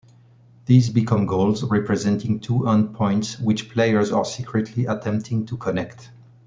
These 0.65 0.89
become 0.89 1.27
goals, 1.27 1.63
representing 1.63 2.39
two 2.39 2.67
end-points 2.67 3.37
which 3.37 3.69
players 3.69 4.11
are 4.11 4.25
secretly 4.25 4.87
attempting 4.87 5.45
to 5.45 5.57
connect. 5.57 6.09